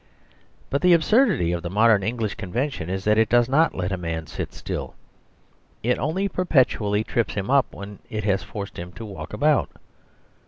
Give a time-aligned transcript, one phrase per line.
[0.71, 3.97] But the absurdity of the modern English convention is that it does not let a
[3.97, 4.95] man sit still;
[5.83, 9.69] it only perpetually trips him up when it has forced him to walk about.